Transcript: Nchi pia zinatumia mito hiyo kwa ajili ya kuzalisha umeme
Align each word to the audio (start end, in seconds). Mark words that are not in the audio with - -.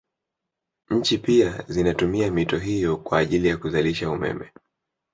Nchi 0.89 1.17
pia 1.17 1.65
zinatumia 1.67 2.31
mito 2.31 2.57
hiyo 2.57 2.97
kwa 2.97 3.19
ajili 3.19 3.47
ya 3.47 3.57
kuzalisha 3.57 4.11
umeme 4.11 4.51